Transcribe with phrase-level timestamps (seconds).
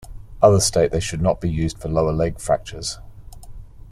[0.41, 2.97] Others state they should not be used for lower leg fractures.